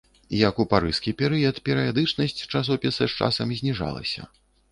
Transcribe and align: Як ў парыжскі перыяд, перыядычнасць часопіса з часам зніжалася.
Як 0.37 0.55
ў 0.63 0.69
парыжскі 0.71 1.11
перыяд, 1.19 1.59
перыядычнасць 1.69 2.35
часопіса 2.53 3.03
з 3.13 3.23
часам 3.23 3.47
зніжалася. 3.59 4.21